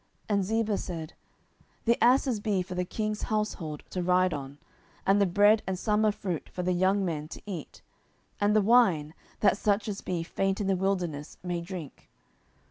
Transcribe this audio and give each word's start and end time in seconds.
And 0.27 0.43
Ziba 0.43 0.79
said, 0.79 1.13
The 1.85 2.03
asses 2.03 2.39
be 2.39 2.63
for 2.63 2.73
the 2.73 2.85
king's 2.85 3.21
household 3.21 3.83
to 3.91 4.01
ride 4.01 4.33
on; 4.33 4.57
and 5.05 5.21
the 5.21 5.27
bread 5.27 5.61
and 5.67 5.77
summer 5.77 6.11
fruit 6.11 6.49
for 6.49 6.63
the 6.63 6.73
young 6.73 7.05
men 7.05 7.27
to 7.27 7.41
eat; 7.45 7.83
and 8.39 8.55
the 8.55 8.61
wine, 8.63 9.13
that 9.41 9.57
such 9.59 9.87
as 9.87 10.01
be 10.01 10.23
faint 10.23 10.59
in 10.59 10.65
the 10.65 10.75
wilderness 10.75 11.37
may 11.43 11.61
drink. 11.61 12.09